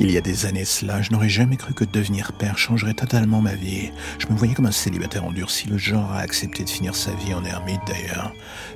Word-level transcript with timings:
Il 0.00 0.10
y 0.10 0.18
a 0.18 0.20
des 0.20 0.44
années 0.44 0.64
cela, 0.64 1.02
je 1.02 1.12
n'aurais 1.12 1.28
jamais 1.28 1.56
cru 1.56 1.72
que 1.72 1.84
devenir 1.84 2.32
père 2.32 2.58
changerait 2.58 2.94
totalement 2.94 3.40
ma 3.40 3.54
vie. 3.54 3.92
Je 4.18 4.26
me 4.26 4.36
voyais 4.36 4.52
comme 4.52 4.66
un 4.66 4.72
célibataire 4.72 5.24
endurci, 5.24 5.68
le 5.68 5.78
genre 5.78 6.10
à 6.10 6.18
accepter 6.18 6.64
de 6.64 6.68
finir 6.68 6.96
sa 6.96 7.12
vie 7.12 7.32
en 7.32 7.44
ermite 7.44 7.80
d'ailleurs. 7.86 8.32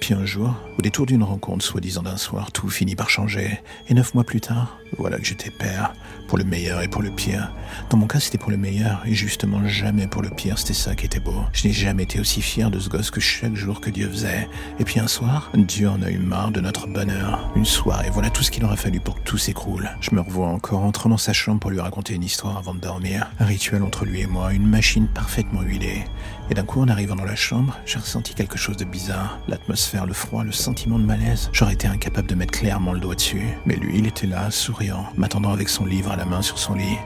Puis 0.00 0.14
un 0.14 0.24
jour, 0.24 0.54
au 0.82 0.90
détour 0.92 1.06
d'une 1.06 1.22
rencontre 1.22 1.64
soi-disant 1.64 2.02
d'un 2.02 2.16
soir, 2.16 2.50
tout 2.50 2.68
finit 2.68 2.96
par 2.96 3.08
changer. 3.08 3.60
Et 3.88 3.94
neuf 3.94 4.14
mois 4.14 4.24
plus 4.24 4.40
tard, 4.40 4.80
voilà 4.98 5.16
que 5.18 5.24
j'étais 5.24 5.50
père, 5.50 5.94
pour 6.26 6.38
le 6.38 6.44
meilleur 6.44 6.82
et 6.82 6.88
pour 6.88 7.02
le 7.02 7.10
pire. 7.12 7.52
Dans 7.88 7.96
mon 7.96 8.08
cas, 8.08 8.18
c'était 8.18 8.36
pour 8.36 8.50
le 8.50 8.56
meilleur, 8.56 9.00
et 9.06 9.14
justement 9.14 9.64
jamais 9.68 10.08
pour 10.08 10.22
le 10.22 10.30
pire, 10.30 10.58
c'était 10.58 10.74
ça 10.74 10.96
qui 10.96 11.06
était 11.06 11.20
beau. 11.20 11.36
Je 11.52 11.68
n'ai 11.68 11.72
jamais 11.72 12.02
été 12.02 12.18
aussi 12.18 12.42
fier 12.42 12.68
de 12.68 12.80
ce 12.80 12.88
gosse 12.88 13.12
que 13.12 13.20
chaque 13.20 13.54
jour 13.54 13.80
que 13.80 13.90
Dieu 13.90 14.08
faisait. 14.08 14.48
Et 14.80 14.84
puis 14.84 14.98
un 14.98 15.06
soir, 15.06 15.52
Dieu 15.54 15.88
en 15.88 16.02
a 16.02 16.10
eu 16.10 16.18
marre 16.18 16.50
de 16.50 16.60
notre 16.60 16.88
bonheur. 16.88 17.52
Une 17.54 17.64
soirée, 17.64 18.10
voilà 18.10 18.30
tout 18.30 18.42
ce 18.42 18.50
qu'il 18.50 18.64
aura 18.64 18.76
fallu 18.76 18.98
pour 18.98 19.14
que 19.14 19.22
tout 19.22 19.38
s'écroule. 19.38 19.88
Je 20.00 20.12
me 20.16 20.20
revois 20.20 20.48
encore 20.48 20.82
entre 20.82 21.08
dans 21.08 21.16
sa 21.16 21.32
chambre 21.32 21.60
pour 21.60 21.70
lui 21.70 21.80
raconter 21.80 22.14
une 22.14 22.24
histoire 22.24 22.58
avant 22.58 22.74
de 22.74 22.80
dormir. 22.80 23.30
Un 23.38 23.44
rituel 23.44 23.84
entre 23.84 24.04
lui 24.04 24.22
et 24.22 24.26
moi, 24.26 24.52
une 24.52 24.66
machine 24.66 25.06
parfaitement 25.06 25.62
huilée. 25.62 26.06
Et 26.50 26.54
d'un 26.54 26.64
coup, 26.64 26.80
en 26.80 26.88
arrivant 26.88 27.14
dans 27.14 27.24
la 27.24 27.36
chambre, 27.36 27.78
j'ai 27.86 27.98
ressenti 27.98 28.34
quelque 28.34 28.58
chose 28.58 28.76
de 28.76 28.84
bizarre. 28.84 29.38
L'atmosphère, 29.48 30.06
le 30.06 30.12
froid, 30.12 30.44
le 30.44 30.52
sentiment 30.72 30.98
de 30.98 31.04
malaise. 31.04 31.50
J'aurais 31.52 31.74
été 31.74 31.86
incapable 31.86 32.28
de 32.28 32.34
mettre 32.34 32.58
clairement 32.58 32.94
le 32.94 33.00
doigt 33.00 33.14
dessus. 33.14 33.46
Mais 33.66 33.76
lui, 33.76 33.98
il 33.98 34.06
était 34.06 34.26
là, 34.26 34.50
souriant, 34.50 35.04
m'attendant 35.18 35.52
avec 35.52 35.68
son 35.68 35.84
livre 35.84 36.10
à 36.10 36.16
la 36.16 36.24
main 36.24 36.40
sur 36.40 36.58
son 36.58 36.72
lit. 36.74 36.96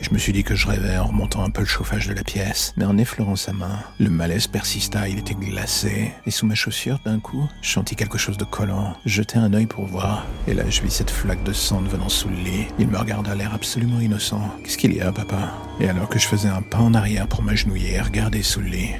Je 0.00 0.10
me 0.10 0.18
suis 0.18 0.32
dit 0.32 0.44
que 0.44 0.54
je 0.54 0.68
rêvais 0.68 0.96
en 0.96 1.06
remontant 1.06 1.42
un 1.42 1.50
peu 1.50 1.62
le 1.62 1.66
chauffage 1.66 2.06
de 2.06 2.14
la 2.14 2.22
pièce. 2.22 2.72
Mais 2.76 2.84
en 2.84 2.96
effleurant 2.96 3.34
sa 3.34 3.52
main, 3.52 3.80
le 3.98 4.10
malaise 4.10 4.46
persista, 4.46 5.08
il 5.08 5.18
était 5.18 5.34
glacé. 5.34 6.12
Et 6.24 6.30
sous 6.30 6.46
ma 6.46 6.54
chaussure, 6.54 7.00
d'un 7.04 7.18
coup, 7.18 7.48
je 7.62 7.72
sentis 7.72 7.96
quelque 7.96 8.16
chose 8.16 8.38
de 8.38 8.44
collant. 8.44 8.96
Jetai 9.06 9.38
un 9.38 9.52
œil 9.54 9.66
pour 9.66 9.86
voir. 9.86 10.24
Et 10.46 10.54
là, 10.54 10.62
je 10.70 10.82
vis 10.82 10.92
cette 10.92 11.10
flaque 11.10 11.42
de 11.42 11.52
sang 11.52 11.80
venant 11.80 12.08
sous 12.08 12.28
le 12.28 12.36
lit. 12.36 12.66
Il 12.78 12.86
me 12.86 12.96
regarda 12.96 13.34
l'air 13.34 13.52
absolument 13.52 13.98
innocent. 13.98 14.40
Qu'est-ce 14.62 14.78
qu'il 14.78 14.94
y 14.94 15.00
a, 15.00 15.10
papa? 15.10 15.52
Et 15.80 15.88
alors 15.88 16.08
que 16.08 16.20
je 16.20 16.28
faisais 16.28 16.48
un 16.48 16.62
pas 16.62 16.78
en 16.78 16.94
arrière 16.94 17.26
pour 17.26 17.42
m'agenouiller 17.42 17.94
et 17.94 18.00
regarder 18.00 18.44
sous 18.44 18.60
le 18.60 18.68
lit, 18.68 18.90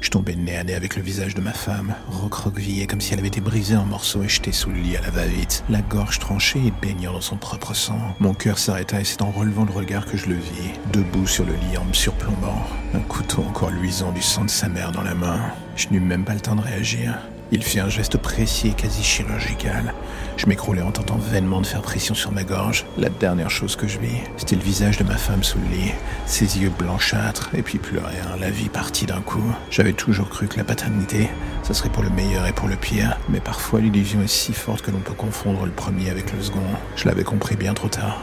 je 0.00 0.10
tombais 0.10 0.34
nez 0.34 0.56
à 0.56 0.64
nez 0.64 0.74
avec 0.74 0.96
le 0.96 1.02
visage 1.02 1.34
de 1.34 1.40
ma 1.40 1.52
femme, 1.52 1.94
recroquevillée 2.08 2.86
comme 2.86 3.00
si 3.00 3.12
elle 3.12 3.20
avait 3.20 3.28
été 3.28 3.40
brisée 3.40 3.73
en 3.76 3.84
morceaux 3.84 4.22
et 4.22 4.28
jetée 4.28 4.52
sous 4.52 4.70
le 4.70 4.76
lit 4.76 4.96
à 4.96 5.00
la 5.00 5.10
va-vite, 5.10 5.64
la 5.68 5.80
gorge 5.82 6.18
tranchée 6.18 6.60
et 6.66 6.72
baignant 6.82 7.12
dans 7.12 7.20
son 7.20 7.36
propre 7.36 7.74
sang. 7.74 7.98
Mon 8.20 8.34
cœur 8.34 8.58
s'arrêta 8.58 9.00
et 9.00 9.04
c'est 9.04 9.22
en 9.22 9.30
relevant 9.30 9.64
le 9.64 9.72
regard 9.72 10.06
que 10.06 10.16
je 10.16 10.26
le 10.26 10.36
vis, 10.36 10.72
debout 10.92 11.26
sur 11.26 11.44
le 11.44 11.54
lit 11.54 11.76
en 11.78 11.84
me 11.84 11.92
surplombant, 11.92 12.62
un 12.94 13.00
couteau 13.00 13.42
encore 13.42 13.70
luisant 13.70 14.12
du 14.12 14.22
sang 14.22 14.44
de 14.44 14.50
sa 14.50 14.68
mère 14.68 14.92
dans 14.92 15.02
la 15.02 15.14
main. 15.14 15.40
Je 15.76 15.88
n'eus 15.90 16.00
même 16.00 16.24
pas 16.24 16.34
le 16.34 16.40
temps 16.40 16.56
de 16.56 16.62
réagir. 16.62 17.18
Il 17.52 17.62
fit 17.62 17.78
un 17.78 17.88
geste 17.88 18.16
précis 18.16 18.68
et 18.68 18.72
quasi 18.72 19.02
chirurgical. 19.02 19.94
Je 20.36 20.46
m'écroulais 20.46 20.82
en 20.82 20.90
tentant 20.90 21.16
vainement 21.16 21.60
de 21.60 21.66
faire 21.66 21.82
pression 21.82 22.14
sur 22.14 22.32
ma 22.32 22.42
gorge. 22.42 22.86
La 22.98 23.08
dernière 23.08 23.50
chose 23.50 23.76
que 23.76 23.86
je 23.86 23.98
vis, 23.98 24.20
c'était 24.36 24.56
le 24.56 24.62
visage 24.62 24.96
de 24.98 25.04
ma 25.04 25.16
femme 25.16 25.44
sous 25.44 25.58
le 25.58 25.76
lit, 25.76 25.92
ses 26.26 26.58
yeux 26.58 26.72
blanchâtres, 26.76 27.50
et 27.54 27.62
puis 27.62 27.78
plus 27.78 27.98
rien, 27.98 28.36
la 28.40 28.50
vie 28.50 28.68
partie 28.68 29.06
d'un 29.06 29.20
coup. 29.20 29.54
J'avais 29.70 29.92
toujours 29.92 30.28
cru 30.28 30.48
que 30.48 30.56
la 30.56 30.64
paternité, 30.64 31.28
ça 31.62 31.74
serait 31.74 31.90
pour 31.90 32.02
le 32.02 32.10
meilleur 32.10 32.46
et 32.46 32.52
pour 32.52 32.68
le 32.68 32.76
pire, 32.76 33.16
mais 33.28 33.40
parfois 33.40 33.80
l'illusion 33.80 34.22
est 34.22 34.26
si 34.26 34.52
forte 34.52 34.82
que 34.82 34.90
l'on 34.90 35.00
peut 35.00 35.14
confondre 35.14 35.64
le 35.64 35.72
premier 35.72 36.10
avec 36.10 36.32
le 36.32 36.42
second. 36.42 36.60
Je 36.96 37.06
l'avais 37.06 37.24
compris 37.24 37.56
bien 37.56 37.74
trop 37.74 37.88
tard. 37.88 38.22